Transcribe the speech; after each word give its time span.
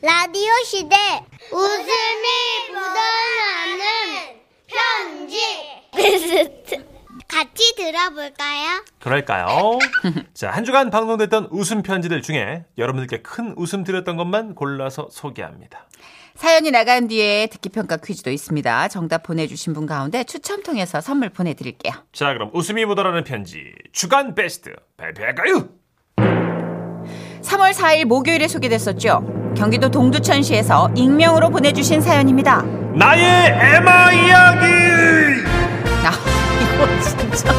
라디오 0.00 0.52
시대 0.64 0.96
웃음이 1.52 2.28
묻어나는 2.68 4.38
편지 4.68 5.40
같이 7.26 7.74
들어볼까요? 7.76 8.84
그럴까요? 9.00 9.78
자, 10.34 10.50
한 10.50 10.64
주간 10.64 10.90
방송됐던 10.90 11.48
웃음 11.50 11.82
편지들 11.82 12.22
중에 12.22 12.64
여러분들께 12.78 13.22
큰 13.22 13.54
웃음 13.56 13.82
드렸던 13.82 14.16
것만 14.16 14.54
골라서 14.54 15.08
소개합니다. 15.10 15.88
사연이 16.36 16.70
나간 16.70 17.08
뒤에 17.08 17.48
듣기 17.48 17.68
평가 17.70 17.96
퀴즈도 17.96 18.30
있습니다. 18.30 18.88
정답 18.88 19.24
보내주신 19.24 19.72
분 19.72 19.86
가운데 19.86 20.22
추첨 20.22 20.62
통해서 20.62 21.00
선물 21.00 21.30
보내드릴게요. 21.30 21.92
자, 22.12 22.32
그럼 22.32 22.50
웃음이 22.54 22.84
묻어나는 22.84 23.24
편지 23.24 23.72
주간 23.92 24.36
베스트 24.36 24.76
발표할까요? 24.96 25.68
3월 27.42 27.72
4일 27.72 28.04
목요일에 28.04 28.46
소개됐었죠. 28.46 29.47
경기도 29.58 29.90
동두천시에서 29.90 30.92
익명으로 30.94 31.50
보내주신 31.50 32.00
사연입니다. 32.00 32.62
나의 32.94 33.48
에마 33.74 34.12
이야기! 34.12 34.66
아, 36.06 36.12
이거 36.62 37.00
진짜. 37.00 37.52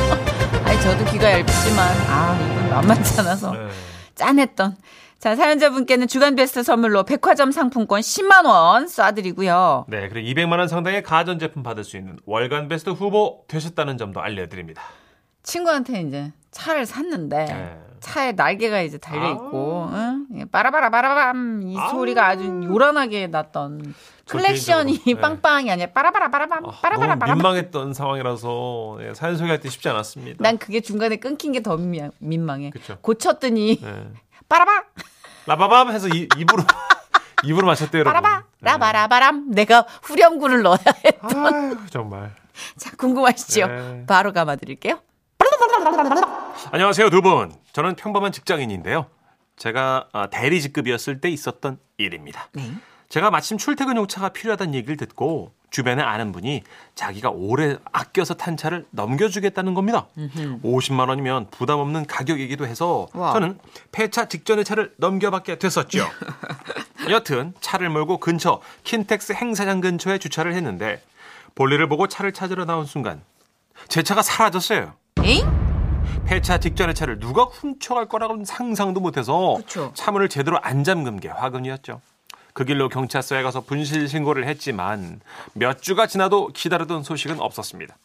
아니, 0.63 0.79
저도 0.79 1.03
귀가 1.11 1.29
얇지만, 1.29 1.87
아, 2.07 2.39
이건 2.39 2.69
만만치 2.69 3.19
않아서. 3.19 3.51
네. 3.51 3.67
짠했던. 4.15 4.77
자, 5.19 5.35
사연자분께는 5.35 6.07
주간 6.07 6.37
베스트 6.37 6.63
선물로 6.63 7.03
백화점 7.03 7.51
상품권 7.51 7.99
10만 7.99 8.45
원 8.45 8.85
쏴드리고요. 8.85 9.83
네, 9.89 10.07
그리고 10.07 10.29
200만 10.29 10.57
원 10.57 10.69
상당의 10.69 11.03
가전 11.03 11.37
제품 11.37 11.63
받을 11.63 11.83
수 11.83 11.97
있는 11.97 12.15
월간 12.25 12.69
베스트 12.69 12.91
후보 12.91 13.43
되셨다는 13.49 13.97
점도 13.97 14.21
알려드립니다. 14.21 14.81
친구한테 15.43 15.99
이제 16.03 16.31
차를 16.51 16.85
샀는데, 16.85 17.43
네. 17.43 17.77
차에 17.99 18.31
날개가 18.33 18.81
이제 18.81 18.97
달려 18.97 19.31
있고, 19.31 19.89
응? 19.91 20.25
이게 20.33 20.45
빠라바라 20.45 20.89
바라밤 20.89 21.61
이 21.63 21.75
소리가 21.91 22.27
아주 22.27 22.45
요란하게 22.63 23.27
났던 23.27 23.93
클렉션이 24.27 24.99
네. 25.05 25.13
빵빵이 25.19 25.71
아니라 25.71 25.91
빠라바라 25.91 26.29
바라밤 26.29 26.65
아, 26.65 26.71
빠라바라 26.81 27.07
너무 27.15 27.19
바라밤 27.19 27.37
민망했던 27.37 27.93
상황이라서 27.93 28.97
네, 28.99 29.13
사연 29.13 29.37
소개할 29.37 29.59
때 29.59 29.69
쉽지 29.69 29.89
않았습니다. 29.89 30.37
난 30.43 30.57
그게 30.57 30.81
중간에 30.81 31.15
끊긴 31.17 31.51
게 31.53 31.61
더 31.61 31.77
민망해. 32.19 32.69
그쵸. 32.69 32.97
고쳤더니 33.01 33.79
네. 33.81 34.07
빠라바 34.49 34.83
라바밤 35.47 35.91
해서 35.91 36.07
이, 36.07 36.27
입으로 36.37 36.63
입으로 37.43 37.65
마셨대요. 37.67 38.03
빠라바 38.03 38.43
라바라바람 38.61 39.51
내가 39.51 39.85
후렴구를 40.03 40.61
넣어야 40.61 40.77
해. 41.05 41.11
아유, 41.21 41.77
정말. 41.89 42.31
자 42.77 42.91
궁금하시죠? 42.97 43.67
네. 43.67 44.03
바로 44.05 44.31
감아드릴게요. 44.33 44.99
안녕하세요, 46.71 47.09
두 47.09 47.21
분. 47.21 47.51
저는 47.73 47.95
평범한 47.95 48.31
직장인인데요. 48.31 49.07
제가 49.55 50.07
아, 50.13 50.27
대리 50.27 50.61
직급이었을 50.61 51.19
때 51.21 51.29
있었던 51.29 51.79
일입니다. 51.97 52.47
네. 52.53 52.71
제가 53.09 53.31
마침 53.31 53.57
출퇴근용 53.57 54.07
차가 54.07 54.29
필요하다는 54.29 54.75
얘기를 54.75 54.95
듣고 54.97 55.51
주변에 55.71 56.01
아는 56.03 56.31
분이 56.31 56.63
자기가 56.95 57.29
오래 57.29 57.77
아껴서 57.91 58.35
탄 58.35 58.55
차를 58.55 58.85
넘겨주겠다는 58.91 59.73
겁니다. 59.73 60.07
50만 60.63 61.09
원이면 61.09 61.47
부담 61.49 61.79
없는 61.79 62.05
가격이기도 62.05 62.67
해서 62.67 63.07
와. 63.13 63.33
저는 63.33 63.57
폐차 63.91 64.27
직전에 64.27 64.63
차를 64.63 64.93
넘겨받게 64.97 65.57
됐었죠. 65.59 66.07
여튼 67.09 67.53
차를 67.61 67.89
몰고 67.89 68.19
근처 68.19 68.61
킨텍스 68.83 69.33
행사장 69.33 69.81
근처에 69.81 70.17
주차를 70.19 70.53
했는데 70.53 71.01
볼일을 71.55 71.87
보고 71.89 72.07
차를 72.07 72.31
찾으러 72.31 72.65
나온 72.65 72.85
순간 72.85 73.21
제 73.87 74.03
차가 74.03 74.21
사라졌어요. 74.21 74.93
에잉? 75.23 75.58
폐차 76.29 76.59
직전의 76.59 76.93
차를 76.93 77.19
누가 77.19 77.43
훔쳐갈 77.43 78.07
거라고는 78.07 78.45
상상도 78.45 78.99
못해서 78.99 79.55
그쵸. 79.57 79.91
차문을 79.95 80.29
제대로 80.29 80.59
안 80.61 80.83
잠근 80.83 81.19
게 81.19 81.27
화근이었죠. 81.27 82.01
그 82.53 82.65
길로 82.65 82.87
경찰서에 82.87 83.41
가서 83.41 83.61
분실 83.61 84.07
신고를 84.07 84.47
했지만 84.47 85.21
몇 85.53 85.81
주가 85.81 86.05
지나도 86.05 86.49
기다리던 86.53 87.01
소식은 87.01 87.39
없었습니다. 87.39 87.97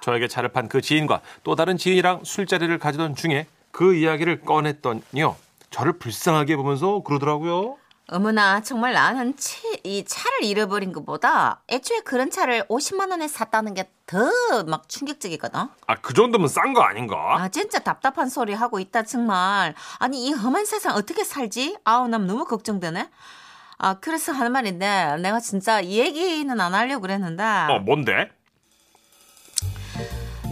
저에게 0.00 0.28
차를 0.28 0.50
판 0.50 0.68
그 0.68 0.80
지인과 0.80 1.22
또 1.42 1.56
다른 1.56 1.76
지인이랑 1.76 2.20
술자리를 2.22 2.78
가지던 2.78 3.16
중에 3.16 3.46
그 3.72 3.96
이야기를 3.96 4.42
꺼냈더니요. 4.42 5.34
저를 5.70 5.94
불쌍하게 5.94 6.54
보면서 6.54 7.00
그러더라고요. 7.02 7.78
어머나 8.08 8.60
정말 8.62 8.92
나는 8.92 9.36
치, 9.36 9.58
이 9.82 10.04
차를 10.04 10.44
잃어버린 10.44 10.92
것보다 10.92 11.62
애초에 11.68 12.00
그런 12.00 12.30
차를 12.30 12.64
50만 12.68 13.10
원에 13.10 13.26
샀다는 13.28 13.74
게 13.74 13.90
더 14.06 14.30
막 14.68 14.88
충격적이거든. 14.88 15.58
아, 15.88 15.94
그 16.00 16.14
정도면 16.14 16.46
싼 16.48 16.72
거 16.72 16.80
아닌가? 16.82 17.16
아 17.40 17.48
진짜 17.48 17.80
답답한 17.80 18.28
소리 18.28 18.54
하고 18.54 18.78
있다 18.78 19.02
정말. 19.02 19.74
아니 19.98 20.26
이 20.28 20.32
험한 20.32 20.64
세상 20.64 20.94
어떻게 20.94 21.24
살지? 21.24 21.78
아우 21.84 22.06
난 22.06 22.28
너무 22.28 22.44
걱정되네. 22.44 23.10
아 23.78 23.94
그래서 24.00 24.30
하는 24.30 24.52
말인데 24.52 25.16
내가 25.22 25.40
진짜 25.40 25.80
이 25.80 25.98
얘기는 25.98 26.60
안 26.60 26.72
하려고 26.74 27.00
그랬는데 27.02 27.42
어, 27.42 27.80
뭔데? 27.80 28.30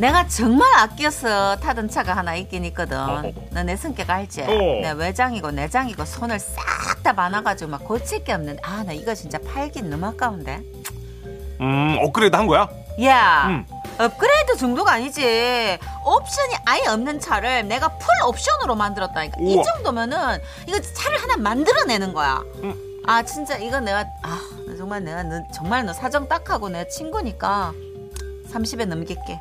내가 0.00 0.26
정말 0.26 0.68
아껴서 0.76 1.54
타던 1.60 1.88
차가 1.88 2.16
하나 2.16 2.34
있긴 2.34 2.64
있거든. 2.66 2.98
어. 2.98 3.22
너 3.52 3.64
내 3.64 3.76
성격 3.76 4.10
알지? 4.10 4.42
어. 4.42 4.46
내 4.82 4.90
외장이고 4.96 5.52
내장이고 5.52 6.04
손을 6.04 6.40
싹 6.40 6.64
다 7.04 7.12
봐가지고 7.12 7.70
막 7.70 7.84
고칠 7.84 8.24
게 8.24 8.32
없는데 8.32 8.60
아 8.64 8.82
나 8.82 8.92
이거 8.92 9.14
진짜 9.14 9.38
팔긴 9.38 9.88
너무 9.90 10.06
아까운데. 10.06 10.60
음, 11.60 11.96
업그레이드 12.00 12.34
한 12.34 12.46
거야? 12.48 12.68
야 13.04 13.46
음. 13.48 13.64
업그레이드 13.98 14.56
정도가 14.56 14.92
아니지. 14.92 15.78
옵션이 16.04 16.54
아예 16.66 16.86
없는 16.88 17.20
차를 17.20 17.68
내가 17.68 17.88
full 17.98 18.08
옵션으로 18.26 18.74
만들었다니까. 18.74 19.36
이 19.40 19.54
우와. 19.54 19.62
정도면은 19.62 20.38
이거 20.66 20.80
차를 20.80 21.22
하나 21.22 21.36
만들어내는 21.36 22.12
거야. 22.12 22.42
음. 22.64 22.74
아 23.06 23.22
진짜 23.22 23.56
이거 23.58 23.78
내가 23.80 24.04
아 24.22 24.40
정말 24.76 25.04
내가 25.04 25.22
너, 25.22 25.42
정말 25.54 25.84
너 25.84 25.92
사정 25.92 26.26
딱 26.26 26.50
하고 26.50 26.68
내 26.70 26.88
친구니까 26.88 27.72
30에 28.52 28.86
넘길게. 28.86 29.40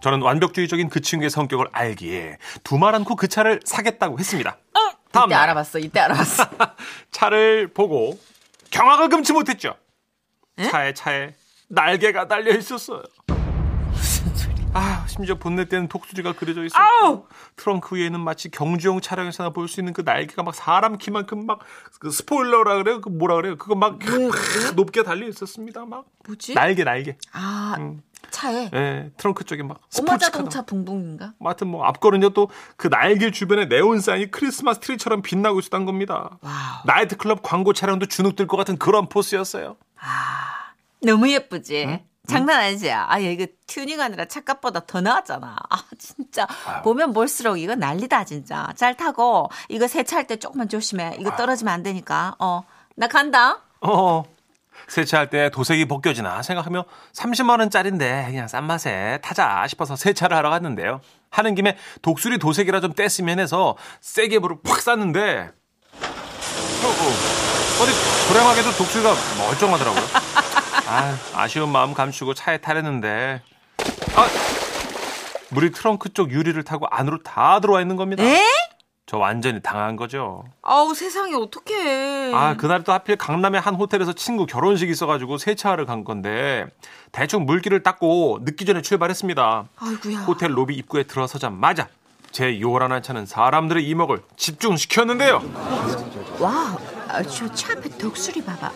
저는 0.00 0.20
완벽주의적인 0.22 0.88
그 0.90 1.00
친구의 1.00 1.30
성격을 1.30 1.68
알기에 1.72 2.36
두말 2.62 2.94
않고 2.94 3.16
그 3.16 3.28
차를 3.28 3.60
사겠다고 3.64 4.18
했습니다. 4.18 4.56
다음 5.14 5.26
이때 5.28 5.34
날 5.34 5.42
알아봤어. 5.44 5.78
이때 5.78 6.00
알아봤어. 6.00 6.44
차를 7.12 7.68
보고 7.72 8.18
경악을 8.70 9.08
금치 9.08 9.32
못했죠. 9.32 9.76
에? 10.58 10.68
차에 10.68 10.92
차에 10.94 11.34
날개가 11.68 12.28
달려 12.28 12.52
있었어요. 12.56 13.02
아, 14.76 15.04
심지어 15.06 15.36
본넷에는 15.36 15.86
독수리가 15.86 16.32
그려져 16.32 16.64
있었고 16.64 16.82
아우! 16.82 17.26
트렁크 17.54 17.94
위에는 17.94 18.18
마치 18.18 18.50
경주용 18.50 19.00
차량에서나 19.00 19.50
볼 19.50 19.68
수 19.68 19.80
있는 19.80 19.92
그 19.92 20.00
날개가 20.00 20.42
막 20.42 20.52
사람 20.54 20.98
키만큼 20.98 21.46
막 21.46 21.60
그 22.00 22.10
스포일러라 22.10 22.76
그래요? 22.82 23.00
그 23.00 23.08
뭐라 23.08 23.36
그래요? 23.36 23.56
그거 23.56 23.76
막 23.76 23.98
높게 24.74 25.04
달려 25.04 25.26
있었습니다. 25.28 25.84
막 25.86 26.04
뭐지? 26.26 26.54
날개 26.54 26.82
날개. 26.84 27.16
아 27.32 27.76
음. 27.78 28.02
차에 28.34 28.70
예, 28.74 29.10
트렁크 29.16 29.44
쪽에 29.44 29.62
막 29.62 29.78
엄마. 29.98 30.18
자동차 30.18 30.62
붕붕인가? 30.62 31.34
뭐 31.38 31.48
하여튼 31.50 31.68
뭐 31.68 31.84
앞거는요 31.84 32.30
또 32.30 32.48
그 32.76 32.90
날개 32.90 33.30
주변에 33.30 33.66
네온 33.66 34.00
사인이 34.00 34.30
크리스마스 34.30 34.80
트리처럼 34.80 35.22
빛나고 35.22 35.60
있었던 35.60 35.84
겁니다. 35.86 36.38
wow. 36.42 36.52
나이트클럽 36.86 37.42
광고 37.42 37.72
차량도 37.72 38.06
주눅 38.06 38.34
들 38.36 38.46
것 38.46 38.56
같은 38.56 38.76
그런 38.76 39.08
포스였어요. 39.08 39.76
너무 41.02 41.30
예쁘지? 41.30 42.00
장난 42.26 42.58
아니지? 42.60 42.90
아, 42.90 43.18
이거 43.18 43.46
튜닝 43.66 44.00
아니라 44.00 44.24
차값보다 44.24 44.80
더 44.86 45.00
나왔잖아. 45.02 45.56
아, 45.68 45.76
진짜. 45.98 46.46
보면 46.82 47.12
볼수록 47.12 47.58
이거 47.58 47.74
난리다, 47.74 48.24
진짜. 48.24 48.72
잘 48.76 48.96
타고, 48.96 49.50
이거 49.68 49.86
세차할 49.86 50.26
때 50.26 50.36
조금만 50.36 50.68
조심해. 50.70 51.16
이거 51.20 51.36
떨어지면 51.36 51.72
안 51.74 51.82
되니까. 51.82 52.34
어, 52.38 52.62
나 52.96 53.08
간다. 53.08 53.58
어. 53.82 54.22
세차할 54.88 55.30
때 55.30 55.50
도색이 55.50 55.86
벗겨지나 55.86 56.42
생각하며 56.42 56.84
30만 57.14 57.60
원짜리인데 57.60 58.26
그냥 58.28 58.48
싼 58.48 58.64
맛에 58.64 59.18
타자 59.22 59.66
싶어서 59.66 59.96
세차를 59.96 60.36
하러 60.36 60.50
갔는데요. 60.50 61.00
하는 61.30 61.54
김에 61.54 61.76
독수리 62.02 62.38
도색이라 62.38 62.80
좀 62.80 62.92
뗐으면 62.92 63.38
해서 63.38 63.76
세게 64.00 64.38
불을 64.40 64.58
팍 64.64 64.80
쐈는데 64.80 65.50
어, 66.00 66.86
어. 66.86 67.44
어디 67.82 67.92
불행하게도 68.28 68.72
독수리가 68.76 69.14
멀쩡하더라고요. 69.38 70.04
아, 70.86 71.18
아쉬운 71.34 71.70
마음 71.70 71.94
감추고 71.94 72.34
차에 72.34 72.58
타려는데 72.58 73.42
아, 74.16 74.28
물이 75.50 75.72
트렁크 75.72 76.12
쪽 76.12 76.30
유리를 76.30 76.62
타고 76.64 76.86
안으로 76.88 77.22
다 77.22 77.60
들어와 77.60 77.80
있는 77.80 77.96
겁니다. 77.96 78.22
에? 78.22 78.40
저 79.06 79.18
완전히 79.18 79.60
당한 79.60 79.96
거죠. 79.96 80.44
아우, 80.62 80.94
세상에, 80.94 81.34
어떡해. 81.34 82.32
아, 82.34 82.56
그날 82.56 82.84
또 82.84 82.92
하필 82.92 83.16
강남의 83.16 83.60
한 83.60 83.74
호텔에서 83.74 84.14
친구 84.14 84.46
결혼식이 84.46 84.90
있어가지고 84.90 85.36
세차하러 85.36 85.84
간 85.84 86.04
건데, 86.04 86.64
대충 87.12 87.44
물기를 87.44 87.82
닦고 87.82 88.40
늦기 88.44 88.64
전에 88.64 88.80
출발했습니다. 88.80 89.64
아이고야. 89.76 90.20
호텔 90.20 90.56
로비 90.56 90.74
입구에 90.76 91.02
들어서자마자 91.02 91.88
제 92.30 92.58
요란한 92.60 93.02
차는 93.02 93.26
사람들의 93.26 93.86
이목을 93.86 94.22
집중시켰는데요. 94.36 95.42
와, 96.40 96.76
아, 97.08 97.22
저차 97.22 97.74
앞에 97.74 97.90
독수리 97.98 98.42
봐봐. 98.42 98.72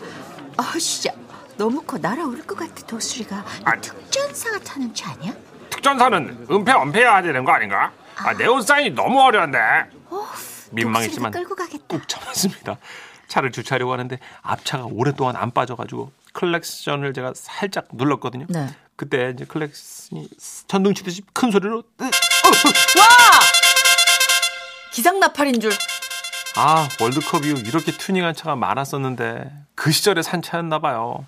아, 0.58 0.72
진짜. 0.78 1.10
너무 1.56 1.82
커. 1.82 1.96
날아오를 1.98 2.46
것 2.46 2.56
같아, 2.56 2.86
독수리가. 2.86 3.44
아. 3.64 3.80
특전사가 3.80 4.58
타는 4.60 4.94
차 4.94 5.10
아니야? 5.10 5.32
특전사는 5.70 6.46
은폐 6.50 6.72
은폐해야 6.72 7.22
되는 7.22 7.44
거 7.44 7.52
아닌가? 7.52 7.90
아, 8.16 8.34
네온 8.34 8.60
사인이 8.62 8.90
너무 8.90 9.20
어려운데. 9.22 9.58
민망했지만. 10.70 11.32
꾹 11.88 12.08
참았습니다. 12.08 12.78
차를 13.28 13.52
주차하려고 13.52 13.92
하는데 13.92 14.18
앞차가 14.42 14.86
오랫동안 14.90 15.36
안 15.36 15.50
빠져가지고 15.50 16.10
클렉션을 16.32 17.12
제가 17.12 17.32
살짝 17.34 17.88
눌렀거든요. 17.92 18.46
네. 18.48 18.68
그때 18.96 19.30
이제 19.34 19.44
클렉슨이 19.44 20.28
전등 20.66 20.94
치듯이 20.94 21.22
큰 21.32 21.50
소리로 21.50 21.78
으, 22.00 22.04
와! 22.04 22.10
기상 24.92 25.20
나팔인 25.20 25.60
줄. 25.60 25.72
아 26.56 26.88
월드컵 27.00 27.44
이후 27.44 27.58
이렇게 27.58 27.92
튜닝한 27.92 28.34
차가 28.34 28.56
많았었는데 28.56 29.50
그 29.74 29.92
시절에 29.92 30.22
산 30.22 30.42
차였나 30.42 30.80
봐요. 30.80 31.24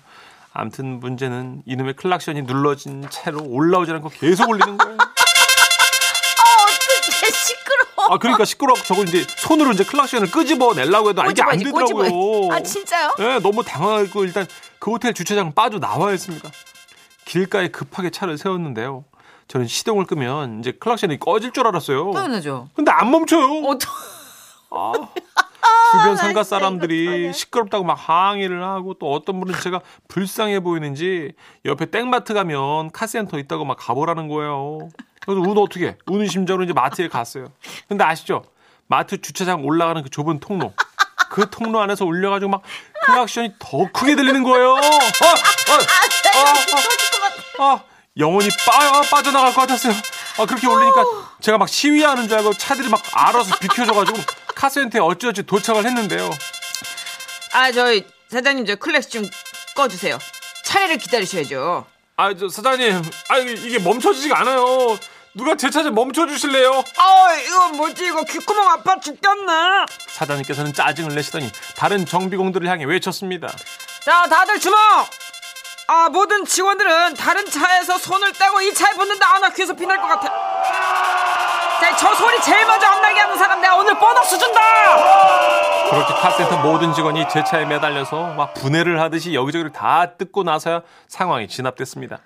암튼 0.53 0.99
문제는 0.99 1.63
이놈의 1.65 1.93
클락션이 1.95 2.41
눌러진 2.41 3.07
채로 3.09 3.41
올라오지 3.45 3.91
않고 3.91 4.09
계속 4.09 4.49
울리는 4.49 4.77
거예요. 4.77 4.97
아 8.11 8.17
그러니까 8.17 8.43
시끄러. 8.43 8.73
저걸 8.73 9.07
이제 9.07 9.25
손으로 9.37 9.71
이제 9.71 9.85
클락션을 9.85 10.31
끄집어 10.31 10.73
내려고 10.73 11.09
해도 11.09 11.21
아, 11.21 11.27
이게 11.27 11.41
안 11.41 11.57
되더라고요. 11.57 11.95
꼬집어야지. 11.95 12.49
아, 12.51 12.59
진짜요? 12.61 13.15
네, 13.17 13.39
너무 13.39 13.63
당황하고 13.63 14.25
일단 14.25 14.45
그 14.79 14.91
호텔 14.91 15.13
주차장 15.13 15.53
빠져 15.53 15.79
나와야 15.79 16.11
했습니다. 16.11 16.49
길가에 17.23 17.69
급하게 17.69 18.09
차를 18.09 18.37
세웠는데요. 18.37 19.05
저는 19.47 19.67
시동을 19.67 20.05
끄면 20.05 20.59
이제 20.59 20.73
클락션이 20.73 21.19
꺼질 21.19 21.51
줄 21.53 21.67
알았어요. 21.67 22.11
당연하죠. 22.11 22.67
근데 22.75 22.91
안 22.91 23.09
멈춰요. 23.11 23.63
어떡 23.65 23.89
아, 24.71 24.91
주변 25.91 26.17
상가 26.17 26.43
사람들이. 26.43 27.31
시끄럽다고 27.31 27.85
막 27.85 27.93
항의를 27.93 28.61
하고 28.61 28.93
또 28.95 29.09
어떤 29.13 29.39
분은 29.39 29.57
제가 29.61 29.79
불쌍해 30.09 30.59
보이는지 30.61 31.31
옆에 31.63 31.85
땡마트 31.85 32.33
가면 32.33 32.91
카센터 32.91 33.39
있다고 33.39 33.63
막 33.63 33.77
가보라는 33.79 34.27
거예요. 34.27 34.89
그래서 35.25 35.41
운 35.41 35.57
어떻게? 35.57 35.97
우는 36.07 36.27
심정으로 36.27 36.63
이제 36.63 36.73
마트에 36.73 37.07
갔어요. 37.07 37.51
근데 37.87 38.03
아시죠? 38.03 38.43
마트 38.87 39.21
주차장 39.21 39.63
올라가는 39.65 40.01
그 40.03 40.09
좁은 40.09 40.39
통로. 40.39 40.73
그 41.29 41.49
통로 41.49 41.79
안에서 41.79 42.05
울려가지고 42.05 42.51
막 42.51 42.61
클락션이 43.05 43.53
더 43.59 43.87
크게 43.93 44.15
들리는 44.15 44.43
거예요. 44.43 44.75
아, 44.75 44.79
아, 44.79 44.83
아, 46.39 47.63
아, 47.63 47.63
아, 47.63 47.83
영혼이 48.17 48.49
빠, 48.65 49.01
빠져나갈 49.03 49.53
것 49.53 49.61
같았어요. 49.61 49.93
아, 50.39 50.45
그렇게 50.45 50.67
울리니까 50.67 51.05
제가 51.39 51.57
막 51.57 51.69
시위하는 51.69 52.27
줄 52.27 52.37
알고 52.37 52.53
차들이 52.55 52.89
막 52.89 53.01
알아서 53.13 53.57
비켜줘가지고 53.59 54.17
카센터에 54.55 54.99
어찌어찌 54.99 55.43
도착을 55.43 55.85
했는데요. 55.85 56.29
아, 57.53 57.71
저희 57.71 58.05
사장님 58.29 58.65
저 58.65 58.75
클렉스 58.75 59.09
좀 59.09 59.29
꺼주세요. 59.75 60.19
차례를 60.65 60.97
기다리셔야죠. 60.97 61.85
아, 62.21 62.31
저 62.35 62.47
사장님, 62.49 63.01
아 63.29 63.37
이게 63.39 63.79
멈춰지지가 63.79 64.39
않아요. 64.41 64.95
누가 65.33 65.55
제 65.55 65.71
차 65.71 65.81
좀 65.81 65.95
멈춰주실래요? 65.95 66.83
아, 66.97 67.33
이거 67.47 67.69
뭐지? 67.69 68.05
이거 68.05 68.23
귓구멍 68.23 68.69
아파 68.69 68.99
죽겠네. 68.99 69.51
사장님께서는 70.09 70.71
짜증을 70.75 71.15
내시더니 71.15 71.51
다른 71.75 72.05
정비공들을 72.05 72.67
향해 72.69 72.85
외쳤습니다. 72.85 73.47
자, 74.05 74.27
다들 74.29 74.59
주목! 74.59 74.77
아, 75.87 76.09
모든 76.09 76.45
직원들은 76.45 77.15
다른 77.15 77.49
차에서 77.49 77.97
손을 77.97 78.33
떼고 78.33 78.61
이 78.61 78.71
차에 78.71 78.93
붙는다. 78.93 79.27
아, 79.35 79.39
나 79.39 79.49
귀에서 79.49 79.73
피날 79.73 79.99
것 79.99 80.05
같아. 80.07 80.27
자, 81.81 81.95
저 81.97 82.13
소리 82.13 82.39
제일 82.43 82.63
먼저 82.67 82.85
안 82.85 83.01
나게 83.01 83.19
하는 83.19 83.35
사람 83.35 83.59
내가 83.61 83.77
오늘 83.77 83.97
보너스 83.97 84.37
준다! 84.37 84.61
그렇게 85.91 86.13
카센터 86.13 86.61
모든 86.63 86.93
직원이 86.93 87.25
제 87.29 87.43
차에 87.43 87.65
매달려서 87.65 88.33
막 88.33 88.53
분해를 88.53 88.99
하듯이 89.01 89.33
여기저기를 89.35 89.71
다 89.71 90.15
뜯고 90.17 90.43
나서야 90.43 90.81
상황이 91.07 91.47
진압됐습니다. 91.47 92.19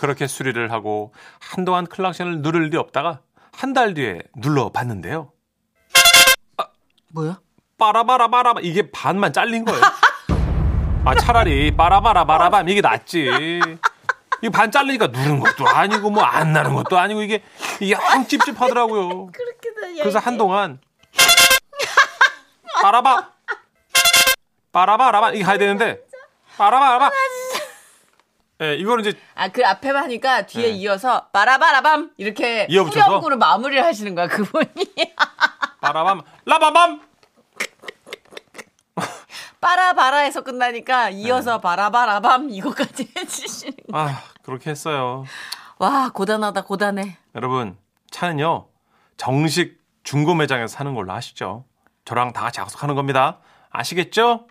그렇게 0.00 0.26
수리를 0.26 0.70
하고 0.72 1.12
한동안 1.40 1.86
클락션을 1.86 2.40
누를 2.42 2.66
일이 2.66 2.76
없다가 2.76 3.20
한 3.56 3.72
달 3.72 3.94
뒤에 3.94 4.20
눌러봤는데요. 4.36 5.30
뭐야? 7.12 7.38
빠라바라바라바 7.78 8.60
이게 8.62 8.90
반만 8.90 9.32
잘린 9.32 9.64
거예요. 9.64 9.80
아 11.04 11.14
차라리 11.16 11.76
빠라바라바라밤 11.76 12.68
이게 12.68 12.80
낫지. 12.80 13.60
이게 14.40 14.50
반 14.50 14.70
잘리니까 14.70 15.08
누른 15.08 15.38
것도 15.40 15.66
아니고 15.68 16.10
뭐 16.10 16.24
안 16.24 16.52
나는 16.52 16.74
것도 16.74 16.98
아니고 16.98 17.22
이게 17.22 17.42
이게 17.80 17.92
영 17.92 18.26
찝찝하더라고요. 18.26 19.28
그래서 20.00 20.18
한동안 20.18 20.78
빠라바 22.88 23.30
빠라바라바 24.70 25.30
이게 25.30 25.42
가야 25.42 25.56
되는데 25.56 26.04
빠라바라바. 26.58 27.10
예, 28.60 28.74
이거는 28.76 29.06
이제 29.06 29.18
아, 29.34 29.48
그 29.48 29.64
앞에만 29.66 30.04
하니까 30.04 30.44
뒤에 30.44 30.64
네. 30.68 30.72
이어서 30.74 31.28
빠라바라밤 31.28 32.10
이렇게? 32.18 32.66
후렴구로 32.70 33.38
마무리를 33.38 33.82
하시는 33.82 34.14
거야, 34.14 34.28
그분이. 34.28 34.68
빠라밤 35.80 36.20
라바밤 36.44 37.00
빠라바라에서 39.62 40.42
끝나니까 40.42 41.08
이어서 41.08 41.62
바라바라밤 41.62 42.50
이거까지 42.50 43.08
해주시는 43.16 43.76
거. 43.90 43.98
아 43.98 44.22
그렇게 44.42 44.68
했어요. 44.70 45.24
와, 45.78 46.10
고단하다, 46.10 46.64
고단해. 46.64 47.16
여러분 47.34 47.78
차는요 48.10 48.66
정식 49.16 49.80
중고 50.02 50.34
매장에서 50.34 50.76
사는 50.76 50.94
걸로 50.94 51.14
아시죠? 51.14 51.64
저랑 52.04 52.32
다 52.32 52.42
같이 52.42 52.60
약속하는 52.60 52.94
겁니다. 52.94 53.38
아시겠죠? 53.70 54.46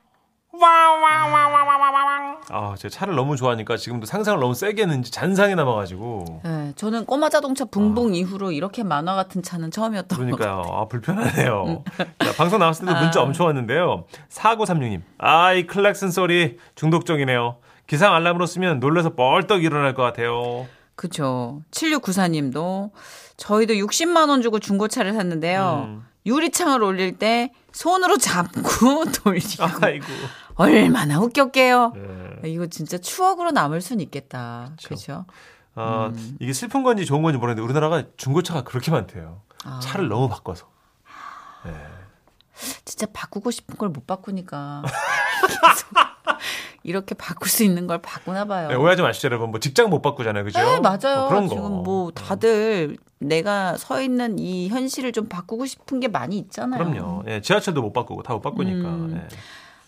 아, 2.49 2.75
제 2.77 2.89
차를 2.89 3.15
너무 3.15 3.35
좋아하니까 3.35 3.77
지금도 3.77 4.05
상상을 4.05 4.39
너무 4.39 4.53
세게 4.53 4.83
했는지 4.83 5.11
잔상이 5.11 5.55
남아가지고. 5.55 6.41
네, 6.43 6.73
저는 6.75 7.05
꼬마 7.05 7.29
자동차 7.29 7.65
붕붕 7.65 8.13
이후로 8.13 8.51
이렇게 8.51 8.83
만화 8.83 9.15
같은 9.15 9.41
차는 9.41 9.71
처음이었던 9.71 10.09
것 10.09 10.15
그러니까요. 10.37 10.57
같아요. 10.61 10.75
아, 10.77 10.87
불편하네요. 10.87 11.83
자, 11.97 12.33
방송 12.37 12.59
나왔을 12.59 12.85
때도 12.85 12.99
문자 12.99 13.21
엄청 13.21 13.47
왔는데요. 13.47 14.05
4936님. 14.29 15.01
아, 15.17 15.53
이 15.53 15.65
클렉슨 15.65 16.11
소리 16.11 16.57
중독적이네요. 16.75 17.57
기상 17.87 18.13
알람으로 18.13 18.45
쓰면 18.45 18.79
놀라서 18.79 19.15
뻘떡 19.15 19.63
일어날 19.63 19.93
것 19.95 20.03
같아요. 20.03 20.67
그죠. 20.95 21.61
7694님도 21.71 22.91
저희도 23.37 23.73
60만 23.73 24.29
원 24.29 24.41
주고 24.43 24.59
중고차를 24.59 25.13
샀는데요. 25.13 25.85
음. 25.87 26.05
유리창을 26.25 26.81
올릴 26.83 27.17
때 27.17 27.51
손으로 27.71 28.17
잡고 28.17 29.05
돌리고 29.23 29.63
아이고. 29.81 30.05
얼마나 30.55 31.19
웃겼게요. 31.19 31.93
네. 32.41 32.49
이거 32.49 32.67
진짜 32.67 32.97
추억으로 32.97 33.51
남을 33.51 33.81
순 33.81 33.99
있겠다. 33.99 34.71
그렇죠. 34.85 35.25
아, 35.75 36.11
이게 36.39 36.53
슬픈 36.53 36.83
건지 36.83 37.05
좋은 37.05 37.23
건지 37.23 37.37
모르겠는데 37.39 37.63
우리나라가 37.65 38.03
중고차가 38.17 38.63
그렇게 38.63 38.91
많대요. 38.91 39.41
아. 39.65 39.79
차를 39.81 40.07
너무 40.09 40.29
바꿔서. 40.29 40.67
진짜 42.85 43.07
바꾸고 43.11 43.49
싶은 43.51 43.77
걸 43.77 43.89
못 43.89 44.05
바꾸니까 44.05 44.83
계속 45.47 45.87
이렇게 46.83 47.15
바꿀 47.15 47.49
수 47.49 47.63
있는 47.63 47.87
걸 47.87 47.99
바꾸나 48.01 48.45
봐요. 48.45 48.67
네, 48.67 48.75
오해하지 48.75 49.01
마시죠, 49.01 49.27
여러분. 49.27 49.51
뭐 49.51 49.59
직장 49.59 49.89
못 49.89 50.01
바꾸잖아요, 50.01 50.43
그죠? 50.43 50.59
네, 50.59 50.79
맞아요. 50.79 51.19
뭐 51.21 51.27
그런 51.29 51.47
거. 51.47 51.55
지금 51.55 51.71
뭐 51.83 52.11
다들 52.11 52.97
내가 53.19 53.77
서 53.77 54.01
있는 54.01 54.37
이 54.37 54.67
현실을 54.67 55.13
좀 55.13 55.27
바꾸고 55.29 55.65
싶은 55.65 55.99
게 56.01 56.09
많이 56.09 56.37
있잖아요. 56.37 56.83
그럼요. 56.83 57.23
예, 57.27 57.39
지하철도 57.41 57.81
못 57.81 57.93
바꾸고 57.93 58.23
다 58.23 58.33
못 58.33 58.41
바꾸니까. 58.41 58.87
음. 58.89 59.13
예. 59.23 59.27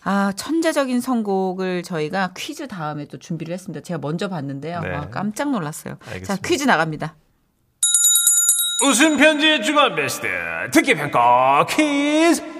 아, 0.08 0.32
천재적인 0.36 1.00
선곡을 1.00 1.82
저희가 1.82 2.30
퀴즈 2.36 2.68
다음에 2.68 3.06
또 3.06 3.18
준비를 3.18 3.52
했습니다. 3.52 3.82
제가 3.84 3.98
먼저 3.98 4.28
봤는데요. 4.28 4.80
네. 4.80 4.90
아, 4.94 5.08
깜짝 5.10 5.50
놀랐어요. 5.50 5.96
자, 6.04 6.10
알겠습니다. 6.12 6.48
퀴즈 6.48 6.64
나갑니다. 6.64 7.16
웃음 8.84 9.16
편지 9.16 9.62
주간 9.62 9.94
베스트 9.96 10.26
듣기 10.72 10.94
평가 10.94 11.66
퀴즈. 11.68 12.55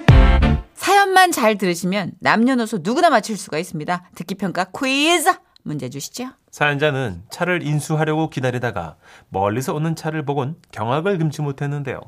사연만 1.06 1.30
잘 1.30 1.56
들으시면 1.56 2.14
남녀노소 2.18 2.80
누구나 2.82 3.10
맞출 3.10 3.36
수가 3.36 3.58
있습니다. 3.58 4.10
듣기 4.16 4.34
평가 4.34 4.64
퀴즈 4.64 5.32
문제 5.62 5.88
주시죠. 5.88 6.30
사연자는 6.50 7.22
차를 7.30 7.62
인수하려고 7.62 8.28
기다리다가 8.28 8.96
멀리서 9.28 9.72
오는 9.72 9.94
차를 9.94 10.25
보곤 10.25 10.56
경악을 10.72 11.18
금치 11.18 11.42
못했는데요. 11.42 12.00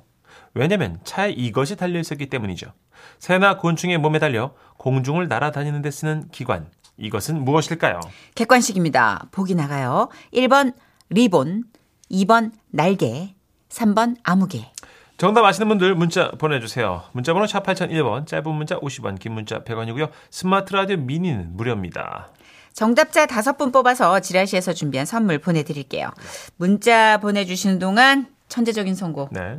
왜냐면 0.55 0.99
차에 1.05 1.31
이것이 1.31 1.77
달려 1.77 2.01
있었기 2.01 2.29
때문이죠. 2.29 2.73
새나 3.21 3.59
곤충의 3.59 3.99
몸에 3.99 4.19
달려 4.19 4.55
공중을 4.79 5.29
날아다니는 5.29 5.81
데 5.81 5.93
쓰는 5.93 6.29
기관. 6.33 6.69
이것은 6.97 7.45
무엇일까요? 7.45 8.01
객관식입니다. 8.35 9.29
보기 9.31 9.55
나가요. 9.55 10.09
1번 10.33 10.75
리본, 11.11 11.65
2번 12.11 12.51
날개, 12.71 13.35
3번 13.69 14.17
아무개. 14.25 14.73
정답 15.19 15.45
아시는 15.45 15.67
분들 15.69 15.97
문자 15.97 16.31
보내주세요. 16.31 17.03
문자번호 17.11 17.49
샵 17.49 17.65
8001번, 17.65 18.25
짧은 18.25 18.55
문자 18.55 18.79
50원, 18.79 19.19
긴 19.19 19.33
문자 19.33 19.59
100원이고요. 19.65 20.11
스마트 20.31 20.73
라디오 20.73 20.97
미니는 20.97 21.57
무료입니다. 21.57 22.29
정답자 22.73 23.27
다섯 23.27 23.59
분 23.59 23.73
뽑아서 23.73 24.21
지라시에서 24.21 24.73
준비한 24.73 25.05
선물 25.05 25.39
보내드릴게요. 25.39 26.13
문자 26.57 27.19
보내주시는 27.19 27.81
동안 27.81 28.29
천재적인 28.49 28.95
선곡 28.95 29.31
네. 29.33 29.59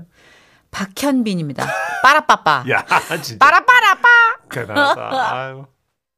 박현빈입니다. 0.72 1.66
빠라빠빠. 2.04 2.64
야, 2.72 2.86
진짜 3.22 3.46
빠라빠라빠. 3.46 4.08
대단하다. 4.50 5.36
아유. 5.36 5.66